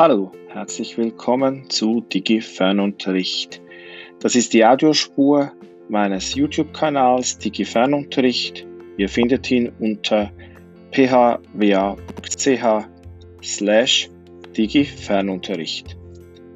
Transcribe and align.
Hallo, 0.00 0.32
herzlich 0.48 0.96
willkommen 0.96 1.68
zu 1.68 2.00
DigiFernunterricht. 2.00 3.60
Das 4.20 4.34
ist 4.34 4.54
die 4.54 4.64
Audiospur 4.64 5.52
meines 5.90 6.34
YouTube-Kanals 6.34 7.36
DigiFernunterricht. 7.36 8.66
Ihr 8.96 9.10
findet 9.10 9.50
ihn 9.50 9.70
unter 9.78 10.32
phwa.ch 10.92 11.44
slash 13.42 14.10
DigiFernunterricht. 14.56 15.98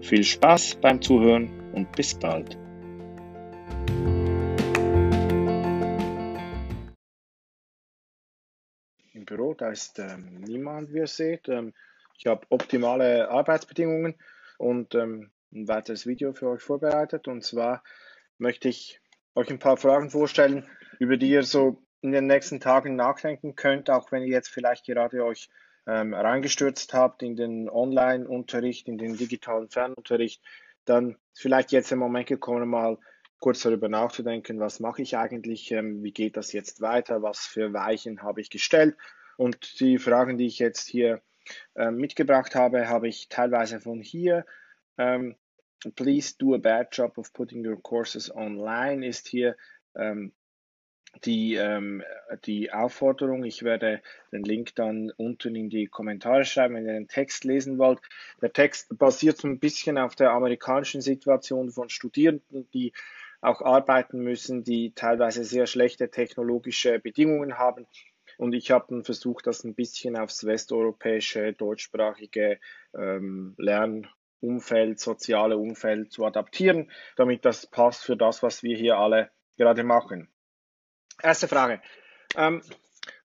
Viel 0.01 0.25
Spaß 0.25 0.77
beim 0.77 1.03
Zuhören 1.03 1.51
und 1.75 1.93
bis 1.93 2.15
bald. 2.15 2.57
Im 9.13 9.27
Büro, 9.27 9.53
da 9.53 9.69
ist 9.69 9.99
ähm, 9.99 10.41
niemand, 10.47 10.95
wie 10.95 11.01
ihr 11.01 11.07
seht. 11.07 11.47
Ähm, 11.51 11.75
ich 12.17 12.27
habe 12.27 12.47
optimale 12.51 13.29
Arbeitsbedingungen 13.31 14.15
und 14.59 14.95
ähm, 14.95 15.31
ein 15.53 15.69
weiteres 15.69 16.07
Video 16.07 16.33
für 16.33 16.49
euch 16.49 16.63
vorbereitet. 16.63 17.29
Und 17.29 17.45
zwar 17.45 17.83
möchte 18.39 18.69
ich 18.69 19.01
euch 19.35 19.51
ein 19.51 19.59
paar 19.59 19.77
Fragen 19.77 20.11
vorstellen, 20.11 20.69
über 20.99 21.17
die 21.17 21.31
ihr 21.31 21.43
so 21.43 21.83
in 22.01 22.13
den 22.13 22.27
nächsten 22.27 22.61
Tagen 22.61 22.97
nachdenken 22.97 23.57
könnt, 23.57 23.91
auch 23.91 24.13
wenn 24.13 24.23
ihr 24.23 24.29
jetzt 24.29 24.49
vielleicht 24.49 24.85
gerade 24.87 25.25
euch 25.25 25.49
ähm, 25.87 26.15
reingestürzt 26.15 26.93
habt 26.95 27.23
in 27.23 27.37
den 27.37 27.69
Online-Unterricht, 27.69 28.89
in 28.89 28.99
den 28.99 29.17
digitalen 29.17 29.69
Fernunterricht, 29.69 30.43
dann 30.85 31.17
ist 31.33 31.43
vielleicht 31.43 31.73
jetzt 31.73 31.91
der 31.91 31.99
Moment 31.99 32.27
gekommen, 32.27 32.69
mal 32.69 32.99
kurz 33.39 33.61
darüber 33.61 33.89
nachzudenken, 33.89 34.61
was 34.61 34.81
mache 34.81 35.03
ich 35.03 35.17
eigentlich, 35.17 35.71
ähm, 35.73 36.03
wie 36.03 36.13
geht 36.13 36.37
das 36.37 36.53
jetzt 36.53 36.81
weiter, 36.81 37.23
was 37.23 37.41
für 37.41 37.73
Weichen 37.73 38.23
habe 38.23 38.41
ich 38.41 38.51
gestellt. 38.51 38.97
Und 39.37 39.81
die 39.81 39.99
Fragen, 39.99 40.39
die 40.39 40.47
ich 40.47 40.59
jetzt 40.59 40.87
hier 40.87 41.21
mitgebracht 41.75 42.55
habe, 42.55 42.89
habe 42.89 43.09
ich 43.09 43.29
teilweise 43.29 43.81
von 43.81 44.01
hier. 44.01 44.47
Ähm, 44.99 45.37
Please 45.97 46.35
do 46.39 46.55
a 46.55 46.59
bad 46.59 46.89
job 46.93 47.19
of 47.19 47.33
putting 47.33 47.67
your 47.67 47.81
courses 47.81 48.31
online 48.35 49.07
ist 49.07 49.29
hier 49.29 49.57
ähm, 49.95 50.33
die, 51.25 51.55
ähm, 51.55 52.03
die 52.45 52.73
Aufforderung. 52.73 53.45
Ich 53.45 53.63
werde 53.63 54.03
den 54.33 54.45
Link 54.45 54.75
dann 54.75 55.13
unten 55.17 55.55
in 55.55 55.69
die 55.69 55.87
Kommentare 55.87 56.45
schreiben, 56.45 56.75
wenn 56.75 56.87
ihr 56.87 56.95
den 56.95 57.09
Text 57.09 57.45
lesen 57.45 57.79
wollt. 57.79 58.01
Der 58.41 58.53
Text 58.53 58.97
basiert 58.99 59.45
ein 59.45 59.59
bisschen 59.59 59.99
auf 59.99 60.17
der 60.17 60.31
amerikanischen 60.31 61.01
Situation 61.01 61.71
von 61.71 61.89
Studierenden, 61.89 62.69
die 62.73 62.93
auch 63.41 63.61
arbeiten 63.61 64.21
müssen, 64.21 64.65
die 64.65 64.93
teilweise 64.95 65.45
sehr 65.45 65.67
schlechte 65.67 66.11
technologische 66.11 66.99
Bedingungen 66.99 67.59
haben 67.59 67.87
und 68.39 68.55
ich 68.55 68.71
habe 68.71 68.87
dann 68.89 69.05
versucht, 69.05 69.47
das 69.47 69.65
ein 69.65 69.75
bisschen 69.75 70.17
aufs 70.17 70.45
westeuropäische, 70.45 71.53
deutschsprachige 71.53 72.59
ähm, 72.97 73.55
Lernumfeld, 73.59 75.01
soziale 75.01 75.57
Umfeld 75.57 76.13
zu 76.13 76.25
adaptieren, 76.25 76.91
damit 77.17 77.45
das 77.45 77.67
passt 77.67 78.05
für 78.05 78.17
das, 78.17 78.43
was 78.43 78.63
wir 78.63 78.77
hier 78.77 78.99
alle 78.99 79.31
gerade 79.57 79.85
machen. 79.85 80.29
Erste 81.23 81.49
Frage. 81.49 81.81
Ähm, 82.37 82.63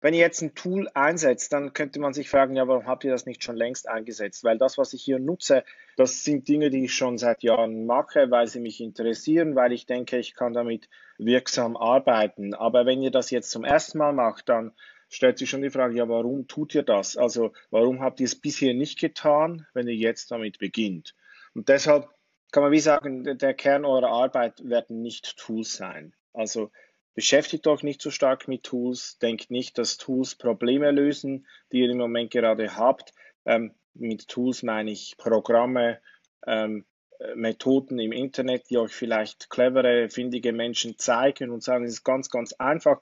wenn 0.03 0.15
ihr 0.15 0.21
jetzt 0.21 0.43
ein 0.43 0.55
Tool 0.55 0.89
einsetzt, 0.95 1.53
dann 1.53 1.73
könnte 1.73 2.01
man 2.01 2.13
sich 2.13 2.29
fragen, 2.29 2.57
ja, 2.57 2.67
warum 2.67 2.87
habt 2.87 3.05
ihr 3.05 3.13
das 3.13 3.25
nicht 3.25 3.43
schon 3.43 3.57
längst 3.57 3.89
eingesetzt? 3.89 4.43
Weil 4.43 4.59
das, 4.59 4.77
was 4.77 4.93
ich 4.93 5.03
hier 5.03 5.21
nutze, 5.21 5.65
das 5.97 6.25
sind 6.25 6.49
Dinge, 6.49 6.71
die 6.71 6.85
ich 6.85 6.95
schon 6.95 7.19
seit 7.19 7.45
Jahren 7.45 7.87
mache, 7.87 8.31
weil 8.31 8.49
sie 8.49 8.59
mich 8.59 8.81
interessieren, 8.81 9.55
weil 9.55 9.73
ich 9.73 9.87
denke, 9.87 10.19
ich 10.19 10.35
kann 10.35 10.55
damit 10.55 10.89
wirksam 11.19 11.77
arbeiten. 11.77 12.53
Aber 12.53 12.85
wenn 12.85 13.01
ihr 13.01 13.13
das 13.13 13.31
jetzt 13.31 13.51
zum 13.53 13.63
ersten 13.63 13.99
Mal 13.99 14.13
macht, 14.13 14.49
dann 14.49 14.73
stellt 15.09 15.39
sich 15.39 15.49
schon 15.49 15.63
die 15.63 15.71
Frage, 15.71 15.97
ja, 15.97 16.09
warum 16.09 16.49
tut 16.49 16.75
ihr 16.75 16.83
das? 16.83 17.17
Also, 17.17 17.53
warum 17.71 18.01
habt 18.01 18.19
ihr 18.19 18.27
es 18.27 18.35
bisher 18.35 18.75
nicht 18.75 18.99
getan, 18.99 19.67
wenn 19.73 19.87
ihr 19.87 19.95
jetzt 19.95 20.33
damit 20.33 20.59
beginnt? 20.59 21.15
Und 21.55 21.69
deshalb 21.69 22.09
kann 22.51 22.65
man 22.65 22.73
wie 22.73 22.81
sagen, 22.81 23.39
der 23.39 23.55
Kern 23.55 23.85
eurer 23.85 24.11
Arbeit 24.11 24.69
werden 24.69 25.01
nicht 25.01 25.37
Tools 25.37 25.75
sein. 25.75 26.13
Also, 26.33 26.73
Beschäftigt 27.15 27.67
euch 27.67 27.83
nicht 27.83 28.01
so 28.01 28.11
stark 28.11 28.49
mit 28.49 28.63
Tools, 28.63 29.19
denkt 29.19 29.51
nicht, 29.51 29.77
dass 29.77 29.99
Tools 29.99 30.35
Probleme 30.35 30.91
lösen, 30.91 31.47
die 31.71 31.81
ihr 31.81 31.91
im 31.91 31.99
Moment 31.99 32.31
gerade 32.31 32.77
habt. 32.77 33.13
Ähm, 33.45 33.75
mit 33.95 34.29
Tools 34.29 34.63
meine 34.63 34.91
ich 34.91 35.17
Programme, 35.19 36.01
ähm, 36.47 36.87
Methoden 37.35 37.99
im 37.99 38.13
Internet, 38.13 38.71
die 38.71 38.79
euch 38.79 38.93
vielleicht 38.93 39.51
clevere, 39.51 40.09
findige 40.09 40.53
Menschen 40.53 40.99
zeigen 40.99 41.51
und 41.51 41.63
sagen, 41.63 41.85
es 41.85 41.93
ist 41.93 42.05
ganz, 42.05 42.31
ganz 42.31 42.53
einfach. 42.55 43.01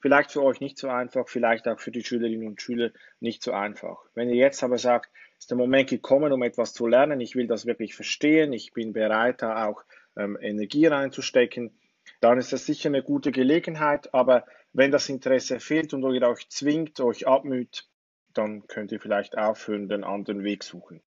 Vielleicht 0.00 0.30
für 0.30 0.44
euch 0.44 0.60
nicht 0.60 0.78
so 0.78 0.88
einfach, 0.88 1.28
vielleicht 1.28 1.66
auch 1.66 1.80
für 1.80 1.90
die 1.90 2.04
Schülerinnen 2.04 2.46
und 2.46 2.62
Schüler 2.62 2.90
nicht 3.18 3.42
so 3.42 3.52
einfach. 3.52 3.98
Wenn 4.14 4.28
ihr 4.28 4.36
jetzt 4.36 4.62
aber 4.62 4.78
sagt, 4.78 5.10
ist 5.38 5.50
der 5.50 5.56
Moment 5.56 5.90
gekommen, 5.90 6.32
um 6.32 6.42
etwas 6.42 6.72
zu 6.72 6.86
lernen, 6.86 7.20
ich 7.20 7.34
will 7.34 7.48
das 7.48 7.66
wirklich 7.66 7.94
verstehen, 7.94 8.52
ich 8.52 8.72
bin 8.72 8.92
bereit, 8.92 9.42
da 9.42 9.66
auch 9.66 9.82
ähm, 10.16 10.38
Energie 10.40 10.86
reinzustecken, 10.86 11.77
dann 12.20 12.38
ist 12.38 12.52
das 12.52 12.66
sicher 12.66 12.88
eine 12.88 13.02
gute 13.02 13.32
Gelegenheit. 13.32 14.12
Aber 14.14 14.44
wenn 14.72 14.90
das 14.90 15.08
Interesse 15.08 15.60
fehlt 15.60 15.94
und 15.94 16.02
ihr 16.12 16.28
euch 16.28 16.48
zwingt, 16.48 17.00
euch 17.00 17.26
abmüht, 17.26 17.88
dann 18.34 18.66
könnt 18.66 18.92
ihr 18.92 19.00
vielleicht 19.00 19.36
aufhören, 19.36 19.88
den 19.88 20.04
anderen 20.04 20.42
Weg 20.44 20.64
suchen. 20.64 21.02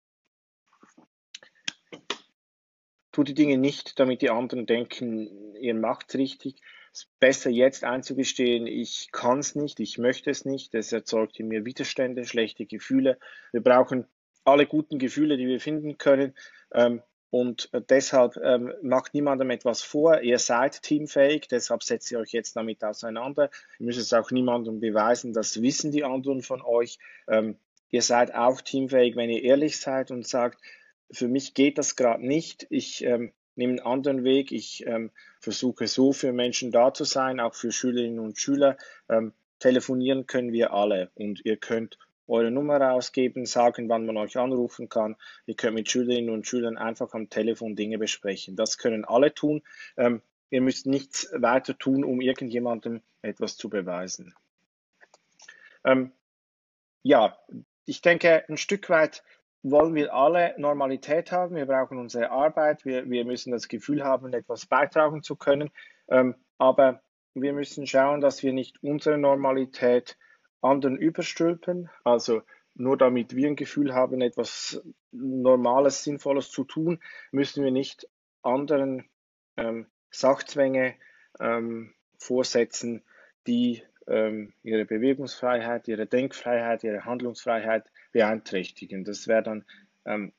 Tut 3.12 3.28
die 3.28 3.34
Dinge 3.34 3.58
nicht, 3.58 3.98
damit 3.98 4.22
die 4.22 4.30
anderen 4.30 4.66
denken, 4.66 5.54
ihr 5.56 5.74
macht 5.74 6.06
es 6.08 6.14
richtig. 6.14 6.60
Es 6.92 7.04
ist 7.04 7.18
besser 7.20 7.50
jetzt 7.50 7.84
einzugestehen, 7.84 8.66
ich 8.66 9.10
kann 9.12 9.40
es 9.40 9.54
nicht, 9.54 9.78
ich 9.80 9.98
möchte 9.98 10.30
es 10.30 10.44
nicht. 10.44 10.74
Das 10.74 10.92
erzeugt 10.92 11.38
in 11.38 11.48
mir 11.48 11.64
Widerstände, 11.64 12.24
schlechte 12.24 12.66
Gefühle. 12.66 13.18
Wir 13.52 13.62
brauchen 13.62 14.06
alle 14.44 14.66
guten 14.66 14.98
Gefühle, 14.98 15.36
die 15.36 15.46
wir 15.46 15.60
finden 15.60 15.98
können. 15.98 16.34
Ähm, 16.72 17.02
und 17.30 17.68
äh, 17.72 17.80
deshalb 17.80 18.36
ähm, 18.42 18.72
macht 18.82 19.14
niemandem 19.14 19.50
etwas 19.50 19.82
vor. 19.82 20.20
Ihr 20.20 20.38
seid 20.38 20.82
teamfähig, 20.82 21.46
deshalb 21.48 21.82
setzt 21.82 22.10
ihr 22.10 22.18
euch 22.18 22.32
jetzt 22.32 22.56
damit 22.56 22.82
auseinander. 22.82 23.50
Ihr 23.78 23.86
müsst 23.86 24.00
es 24.00 24.12
auch 24.12 24.30
niemandem 24.30 24.80
beweisen, 24.80 25.32
das 25.32 25.62
wissen 25.62 25.92
die 25.92 26.04
anderen 26.04 26.42
von 26.42 26.60
euch. 26.62 26.98
Ähm, 27.28 27.56
ihr 27.90 28.02
seid 28.02 28.34
auch 28.34 28.60
teamfähig, 28.60 29.16
wenn 29.16 29.30
ihr 29.30 29.42
ehrlich 29.42 29.78
seid 29.78 30.10
und 30.10 30.26
sagt, 30.26 30.60
für 31.12 31.28
mich 31.28 31.54
geht 31.54 31.78
das 31.78 31.96
gerade 31.96 32.26
nicht. 32.26 32.66
Ich 32.70 33.04
ähm, 33.04 33.32
nehme 33.56 33.72
einen 33.72 33.80
anderen 33.80 34.24
Weg. 34.24 34.52
Ich 34.52 34.86
ähm, 34.86 35.10
versuche 35.38 35.86
so 35.86 36.12
für 36.12 36.32
Menschen 36.32 36.70
da 36.70 36.92
zu 36.92 37.04
sein, 37.04 37.40
auch 37.40 37.54
für 37.54 37.72
Schülerinnen 37.72 38.18
und 38.18 38.38
Schüler. 38.38 38.76
Ähm, 39.08 39.32
telefonieren 39.58 40.26
können 40.26 40.52
wir 40.52 40.72
alle 40.72 41.10
und 41.14 41.44
ihr 41.44 41.56
könnt 41.56 41.98
eure 42.30 42.50
Nummer 42.50 42.92
ausgeben, 42.92 43.44
sagen, 43.44 43.88
wann 43.88 44.06
man 44.06 44.16
euch 44.16 44.36
anrufen 44.36 44.88
kann. 44.88 45.16
Ihr 45.46 45.56
könnt 45.56 45.74
mit 45.74 45.90
Schülerinnen 45.90 46.30
und 46.30 46.46
Schülern 46.46 46.78
einfach 46.78 47.12
am 47.12 47.28
Telefon 47.28 47.76
Dinge 47.76 47.98
besprechen. 47.98 48.56
Das 48.56 48.78
können 48.78 49.04
alle 49.04 49.34
tun. 49.34 49.62
Ähm, 49.96 50.22
ihr 50.50 50.60
müsst 50.60 50.86
nichts 50.86 51.28
weiter 51.34 51.76
tun, 51.76 52.04
um 52.04 52.20
irgendjemandem 52.20 53.02
etwas 53.22 53.56
zu 53.56 53.68
beweisen. 53.68 54.34
Ähm, 55.84 56.12
ja, 57.02 57.38
ich 57.84 58.02
denke, 58.02 58.44
ein 58.48 58.56
Stück 58.56 58.88
weit 58.90 59.22
wollen 59.62 59.94
wir 59.94 60.14
alle 60.14 60.54
Normalität 60.58 61.32
haben. 61.32 61.56
Wir 61.56 61.66
brauchen 61.66 61.98
unsere 61.98 62.30
Arbeit. 62.30 62.84
Wir, 62.84 63.08
wir 63.10 63.24
müssen 63.24 63.50
das 63.50 63.68
Gefühl 63.68 64.04
haben, 64.04 64.32
etwas 64.32 64.66
beitragen 64.66 65.22
zu 65.22 65.36
können. 65.36 65.70
Ähm, 66.08 66.34
aber 66.58 67.02
wir 67.34 67.52
müssen 67.52 67.86
schauen, 67.86 68.20
dass 68.20 68.42
wir 68.42 68.52
nicht 68.52 68.82
unsere 68.82 69.18
Normalität 69.18 70.16
anderen 70.62 70.96
überstülpen. 70.96 71.90
Also 72.04 72.42
nur 72.74 72.96
damit 72.96 73.34
wir 73.34 73.48
ein 73.48 73.56
Gefühl 73.56 73.94
haben, 73.94 74.20
etwas 74.20 74.82
Normales, 75.12 76.04
Sinnvolles 76.04 76.50
zu 76.50 76.64
tun, 76.64 77.00
müssen 77.30 77.64
wir 77.64 77.70
nicht 77.70 78.08
anderen 78.42 79.08
ähm, 79.56 79.86
Sachzwänge 80.10 80.94
ähm, 81.38 81.94
vorsetzen, 82.16 83.02
die 83.46 83.82
ähm, 84.06 84.52
ihre 84.62 84.84
Bewegungsfreiheit, 84.84 85.88
ihre 85.88 86.06
Denkfreiheit, 86.06 86.84
ihre 86.84 87.04
Handlungsfreiheit 87.04 87.90
beeinträchtigen. 88.12 89.04
Das 89.04 89.28
wäre 89.28 89.42
dann 89.42 89.64
ähm, 90.04 90.32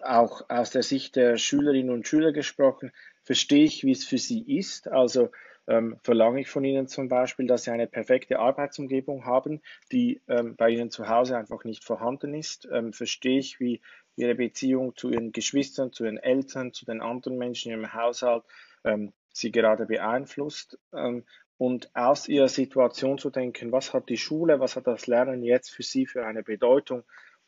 auch 0.00 0.48
aus 0.48 0.70
der 0.70 0.82
Sicht 0.82 1.16
der 1.16 1.36
Schülerinnen 1.36 1.90
und 1.90 2.08
Schüler 2.08 2.32
gesprochen, 2.32 2.92
verstehe 3.22 3.64
ich, 3.64 3.84
wie 3.84 3.92
es 3.92 4.04
für 4.04 4.18
sie 4.18 4.58
ist. 4.58 4.88
Also 4.88 5.30
ähm, 5.66 5.96
verlange 6.02 6.40
ich 6.40 6.48
von 6.48 6.64
Ihnen 6.64 6.88
zum 6.88 7.08
Beispiel, 7.08 7.46
dass 7.46 7.64
Sie 7.64 7.70
eine 7.70 7.86
perfekte 7.86 8.38
Arbeitsumgebung 8.38 9.24
haben, 9.24 9.60
die 9.90 10.20
ähm, 10.28 10.56
bei 10.56 10.70
Ihnen 10.70 10.90
zu 10.90 11.08
Hause 11.08 11.36
einfach 11.36 11.64
nicht 11.64 11.84
vorhanden 11.84 12.34
ist. 12.34 12.68
Ähm, 12.70 12.92
verstehe 12.92 13.38
ich, 13.38 13.60
wie 13.60 13.80
Ihre 14.16 14.34
Beziehung 14.34 14.96
zu 14.96 15.10
Ihren 15.10 15.32
Geschwistern, 15.32 15.92
zu 15.92 16.04
Ihren 16.04 16.18
Eltern, 16.18 16.72
zu 16.72 16.84
den 16.84 17.00
anderen 17.00 17.38
Menschen 17.38 17.70
Ihrem 17.70 17.92
Haushalt 17.92 18.44
ähm, 18.84 19.12
Sie 19.32 19.50
gerade 19.50 19.86
beeinflusst. 19.86 20.78
Ähm, 20.92 21.24
und 21.58 21.94
aus 21.94 22.28
Ihrer 22.28 22.48
Situation 22.48 23.18
zu 23.18 23.30
denken, 23.30 23.70
was 23.70 23.94
hat 23.94 24.08
die 24.08 24.16
Schule, 24.16 24.58
was 24.58 24.74
hat 24.74 24.88
das 24.88 25.06
Lernen 25.06 25.44
jetzt 25.44 25.70
für 25.70 25.84
Sie 25.84 26.06
für 26.06 26.26
eine 26.26 26.42
Bedeutung, 26.42 27.04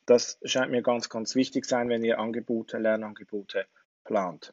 das 0.06 0.38
scheint 0.44 0.70
mir 0.70 0.82
ganz, 0.82 1.08
ganz 1.08 1.34
wichtig 1.34 1.64
sein, 1.64 1.88
wenn 1.88 2.04
ihr 2.04 2.18
Angebote, 2.18 2.78
Lernangebote 2.78 3.66
plant. 4.04 4.52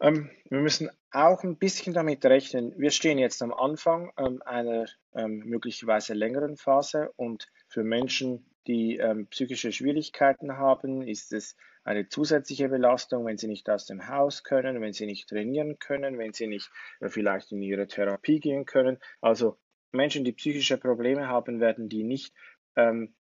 Ähm, 0.00 0.30
wir 0.50 0.60
müssen 0.60 0.90
auch 1.10 1.42
ein 1.42 1.56
bisschen 1.56 1.94
damit 1.94 2.24
rechnen. 2.24 2.74
Wir 2.76 2.90
stehen 2.90 3.18
jetzt 3.18 3.42
am 3.42 3.52
Anfang 3.52 4.12
ähm, 4.18 4.42
einer 4.44 4.86
ähm, 5.14 5.42
möglicherweise 5.46 6.14
längeren 6.14 6.56
Phase 6.56 7.12
und 7.16 7.48
für 7.68 7.82
Menschen, 7.82 8.50
die 8.66 8.96
ähm, 8.96 9.26
psychische 9.28 9.72
Schwierigkeiten 9.72 10.58
haben, 10.58 11.02
ist 11.02 11.32
es 11.32 11.56
eine 11.84 12.08
zusätzliche 12.08 12.68
Belastung, 12.68 13.24
wenn 13.26 13.38
sie 13.38 13.46
nicht 13.46 13.70
aus 13.70 13.86
dem 13.86 14.08
Haus 14.08 14.42
können, 14.42 14.80
wenn 14.80 14.92
sie 14.92 15.06
nicht 15.06 15.28
trainieren 15.28 15.78
können, 15.78 16.18
wenn 16.18 16.32
sie 16.32 16.48
nicht 16.48 16.70
äh, 17.00 17.08
vielleicht 17.08 17.52
in 17.52 17.62
ihre 17.62 17.86
Therapie 17.86 18.40
gehen 18.40 18.66
können. 18.66 18.98
Also 19.20 19.56
Menschen, 19.92 20.24
die 20.24 20.32
psychische 20.32 20.78
Probleme 20.78 21.28
haben, 21.28 21.60
werden 21.60 21.88
die 21.88 22.02
nicht 22.02 22.34
ähm, 22.74 23.14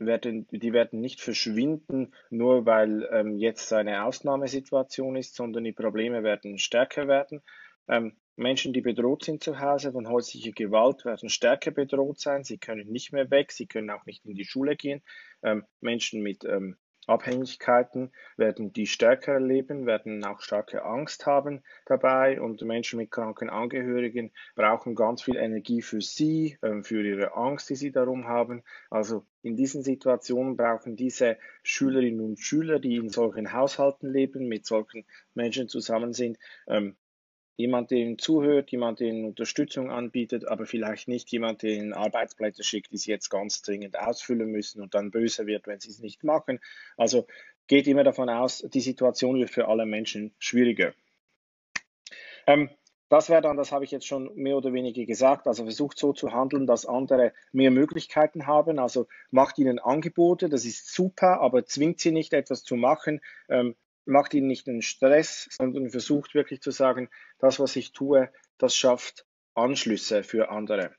werden, 0.00 0.48
die 0.50 0.72
werden 0.72 1.00
nicht 1.00 1.20
verschwinden, 1.20 2.12
nur 2.30 2.66
weil 2.66 3.08
ähm, 3.12 3.36
jetzt 3.36 3.72
eine 3.72 4.04
Ausnahmesituation 4.04 5.16
ist, 5.16 5.34
sondern 5.36 5.64
die 5.64 5.72
Probleme 5.72 6.22
werden 6.22 6.58
stärker 6.58 7.06
werden. 7.06 7.42
Ähm, 7.88 8.16
Menschen, 8.36 8.72
die 8.72 8.80
bedroht 8.80 9.24
sind 9.24 9.42
zu 9.42 9.60
Hause 9.60 9.92
von 9.92 10.08
häuslicher 10.08 10.52
Gewalt, 10.52 11.04
werden 11.04 11.28
stärker 11.28 11.70
bedroht 11.70 12.18
sein. 12.18 12.42
Sie 12.42 12.58
können 12.58 12.88
nicht 12.88 13.12
mehr 13.12 13.30
weg, 13.30 13.52
sie 13.52 13.66
können 13.66 13.90
auch 13.90 14.06
nicht 14.06 14.24
in 14.24 14.34
die 14.34 14.46
Schule 14.46 14.76
gehen. 14.76 15.02
Ähm, 15.42 15.64
Menschen 15.80 16.22
mit 16.22 16.44
ähm, 16.44 16.76
Abhängigkeiten 17.10 18.12
werden 18.36 18.72
die 18.72 18.86
stärker 18.86 19.34
erleben, 19.34 19.86
werden 19.86 20.24
auch 20.24 20.40
starke 20.40 20.84
Angst 20.84 21.26
haben 21.26 21.62
dabei 21.86 22.40
und 22.40 22.62
Menschen 22.62 22.98
mit 22.98 23.10
kranken 23.10 23.50
Angehörigen 23.50 24.30
brauchen 24.54 24.94
ganz 24.94 25.22
viel 25.22 25.36
Energie 25.36 25.82
für 25.82 26.00
sie, 26.00 26.58
ähm, 26.62 26.84
für 26.84 27.02
ihre 27.04 27.34
Angst, 27.34 27.68
die 27.68 27.76
sie 27.76 27.90
darum 27.90 28.26
haben. 28.28 28.62
Also 28.90 29.26
in 29.42 29.56
diesen 29.56 29.82
Situationen 29.82 30.56
brauchen 30.56 30.96
diese 30.96 31.36
Schülerinnen 31.62 32.20
und 32.20 32.38
Schüler, 32.38 32.78
die 32.78 32.96
in 32.96 33.08
solchen 33.08 33.52
Haushalten 33.52 34.12
leben, 34.12 34.48
mit 34.48 34.64
solchen 34.66 35.04
Menschen 35.34 35.68
zusammen 35.68 36.12
sind, 36.12 36.38
ähm, 36.68 36.96
jemand, 37.60 37.90
der 37.90 37.98
ihnen 37.98 38.18
zuhört, 38.18 38.70
jemand, 38.70 39.00
der 39.00 39.08
ihnen 39.08 39.24
Unterstützung 39.24 39.90
anbietet, 39.90 40.48
aber 40.48 40.66
vielleicht 40.66 41.06
nicht 41.06 41.30
jemand, 41.30 41.62
der 41.62 41.70
ihnen 41.70 41.92
Arbeitsblätter 41.92 42.62
schickt, 42.62 42.92
die 42.92 42.96
sie 42.96 43.10
jetzt 43.10 43.28
ganz 43.28 43.62
dringend 43.62 43.98
ausfüllen 43.98 44.50
müssen 44.50 44.82
und 44.82 44.94
dann 44.94 45.10
böse 45.10 45.46
wird, 45.46 45.66
wenn 45.66 45.80
sie 45.80 45.90
es 45.90 46.00
nicht 46.00 46.24
machen. 46.24 46.60
Also 46.96 47.26
geht 47.68 47.86
immer 47.86 48.02
davon 48.02 48.28
aus, 48.28 48.66
die 48.74 48.80
Situation 48.80 49.38
wird 49.38 49.50
für 49.50 49.68
alle 49.68 49.86
Menschen 49.86 50.34
schwieriger. 50.38 50.92
Ähm, 52.46 52.70
das 53.10 53.28
wäre 53.28 53.42
dann, 53.42 53.56
das 53.56 53.72
habe 53.72 53.84
ich 53.84 53.90
jetzt 53.90 54.06
schon 54.06 54.32
mehr 54.36 54.56
oder 54.56 54.72
weniger 54.72 55.04
gesagt, 55.04 55.48
also 55.48 55.64
versucht 55.64 55.98
so 55.98 56.12
zu 56.12 56.32
handeln, 56.32 56.66
dass 56.66 56.86
andere 56.86 57.32
mehr 57.50 57.72
Möglichkeiten 57.72 58.46
haben. 58.46 58.78
Also 58.78 59.08
macht 59.32 59.58
ihnen 59.58 59.80
Angebote, 59.80 60.48
das 60.48 60.64
ist 60.64 60.94
super, 60.94 61.40
aber 61.40 61.66
zwingt 61.66 61.98
sie 61.98 62.12
nicht 62.12 62.32
etwas 62.32 62.62
zu 62.62 62.76
machen. 62.76 63.20
Ähm, 63.48 63.74
macht 64.10 64.34
ihnen 64.34 64.46
nicht 64.46 64.66
den 64.66 64.82
Stress, 64.82 65.48
sondern 65.50 65.90
versucht 65.90 66.34
wirklich 66.34 66.60
zu 66.60 66.70
sagen, 66.70 67.08
das, 67.38 67.58
was 67.58 67.76
ich 67.76 67.92
tue, 67.92 68.30
das 68.58 68.76
schafft 68.76 69.26
Anschlüsse 69.54 70.22
für 70.22 70.50
andere. 70.50 70.94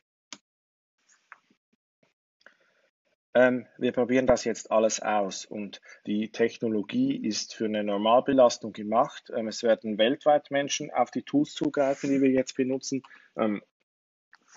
Ähm, 3.34 3.66
wir 3.78 3.94
probieren 3.94 4.28
das 4.28 4.44
jetzt 4.44 4.72
alles 4.72 5.02
aus 5.02 5.46
und 5.46 5.82
die 6.06 6.32
Technologie 6.32 7.16
ist 7.16 7.56
für 7.56 7.66
eine 7.66 7.84
Normalbelastung 7.84 8.74
gemacht. 8.74 9.32
Ähm, 9.34 9.48
es 9.48 9.64
werden 9.64 9.98
weltweit 9.98 10.52
Menschen 10.52 10.92
auf 10.92 11.12
die 11.12 11.24
Tools 11.24 11.54
zugreifen, 11.54 12.10
die 12.10 12.22
wir 12.22 12.30
jetzt 12.30 12.58
benutzen. 12.58 13.04
Ähm, 13.38 13.62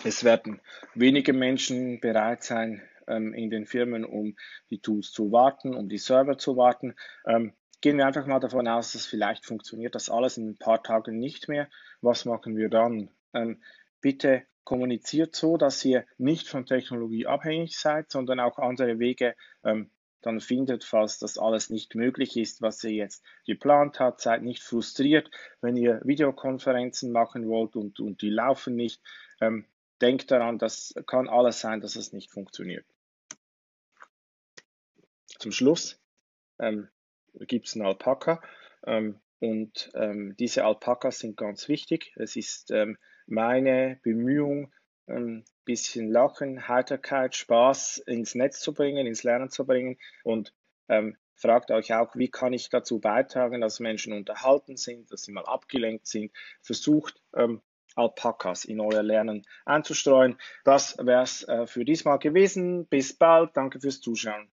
es 0.02 0.24
werden 0.24 0.60
wenige 0.94 1.32
Menschen 1.32 2.00
bereit 2.00 2.42
sein, 2.42 2.82
ähm, 3.06 3.32
in 3.32 3.50
den 3.50 3.66
Firmen, 3.66 4.04
um 4.04 4.36
die 4.70 4.80
Tools 4.80 5.12
zu 5.12 5.30
warten, 5.30 5.74
um 5.74 5.88
die 5.88 5.98
Server 5.98 6.36
zu 6.36 6.56
warten. 6.56 6.94
Gehen 7.84 7.98
wir 7.98 8.06
einfach 8.06 8.25
mal 8.25 8.40
davon 8.40 8.66
aus, 8.66 8.92
dass 8.92 9.04
vielleicht 9.04 9.44
funktioniert 9.44 9.94
das 9.94 10.08
alles 10.08 10.38
in 10.38 10.48
ein 10.48 10.56
paar 10.56 10.82
Tagen 10.82 11.19
nicht 11.19 11.48
mehr. 11.48 11.69
Was 12.00 12.25
machen 12.25 12.56
wir 12.56 12.70
dann? 12.70 13.10
Ähm, 13.34 13.62
bitte 14.00 14.46
kommuniziert 14.64 15.36
so, 15.36 15.58
dass 15.58 15.84
ihr 15.84 16.06
nicht 16.16 16.48
von 16.48 16.64
Technologie 16.64 17.26
abhängig 17.26 17.78
seid, 17.78 18.10
sondern 18.10 18.40
auch 18.40 18.58
andere 18.58 18.98
Wege 19.00 19.36
ähm, 19.64 19.90
dann 20.22 20.40
findet, 20.40 20.82
falls 20.82 21.19
das 21.19 21.36
alles 21.36 21.69
nicht 21.69 21.94
möglich 21.94 22.38
ist, 22.38 22.62
was 22.62 22.82
ihr 22.84 22.92
jetzt 22.92 23.22
geplant 23.44 24.00
habt. 24.00 24.22
Seid 24.22 24.40
nicht 24.40 24.62
frustriert, 24.62 25.30
wenn 25.60 25.76
ihr 25.76 26.00
Videokonferenzen 26.04 27.12
machen 27.12 27.46
wollt 27.48 27.76
und, 27.76 28.00
und 28.00 28.22
die 28.22 28.30
laufen 28.30 28.76
nicht. 28.76 29.02
Ähm, 29.42 29.66
denkt 30.00 30.30
daran, 30.30 30.56
das 30.56 30.94
kann 31.06 31.28
alles 31.28 31.60
sein, 31.60 31.82
dass 31.82 31.96
es 31.96 32.14
nicht 32.14 32.30
funktioniert. 32.30 32.87
Zum 35.38 35.52
Schluss 35.52 36.00
ähm, 36.58 36.88
gibt 37.40 37.69
es 37.69 37.75
einen 37.75 37.86
Alpaka. 37.86 38.40
Ähm, 38.86 39.20
und 39.40 39.90
ähm, 39.94 40.34
diese 40.38 40.64
Alpakas 40.64 41.19
sind 41.19 41.36
ganz 41.36 41.69
wichtig. 41.69 42.12
Es 42.16 42.36
ist 42.36 42.70
ähm, 42.70 42.96
meine 43.26 43.98
Bemühung, 44.02 44.72
ein 45.06 45.16
ähm, 45.16 45.44
bisschen 45.64 46.10
Lachen, 46.10 46.69
Heiterkeit, 46.69 47.34
Spaß 47.34 47.98
ins 47.98 48.34
Netz 48.34 48.60
zu 48.60 48.72
bringen, 48.72 49.06
ins 49.06 49.22
Lernen 49.22 49.50
zu 49.50 49.66
bringen. 49.66 49.98
Und 50.22 50.54
ähm, 50.88 51.16
fragt 51.34 51.70
euch 51.70 51.92
auch, 51.94 52.14
wie 52.16 52.31
kann 52.31 52.52
ich 52.52 52.70
dazu 52.70 53.00
beitragen, 53.00 53.60
dass 53.60 53.80
Menschen 53.80 54.12
unterhalten 54.12 54.76
sind, 54.76 55.10
dass 55.12 55.22
sie 55.22 55.32
mal 55.32 55.44
abgelenkt 55.44 56.06
sind. 56.06 56.32
Versucht 56.62 57.20
Alpakas 57.96 58.64
in 58.64 58.80
euer 58.80 59.02
Lernen 59.02 59.42
einzustreuen. 59.64 60.38
Das 60.64 60.96
wäre 60.98 61.22
es 61.22 61.46
äh, 61.48 61.66
für 61.66 61.84
diesmal 61.84 62.19
gewesen. 62.19 62.87
Bis 62.87 63.16
bald. 63.16 63.56
Danke 63.56 63.80
fürs 63.80 64.00
Zuschauen. 64.00 64.50